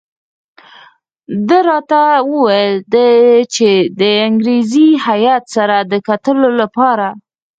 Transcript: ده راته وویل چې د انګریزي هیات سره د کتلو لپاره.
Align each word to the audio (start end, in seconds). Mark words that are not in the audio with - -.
ده 1.47 1.59
راته 1.69 2.01
وویل 2.31 2.75
چې 3.55 3.69
د 3.99 4.01
انګریزي 4.27 4.87
هیات 5.07 5.43
سره 5.55 5.77
د 5.91 5.93
کتلو 6.07 6.49
لپاره. 6.61 7.07